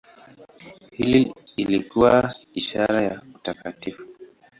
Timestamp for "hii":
0.91-1.33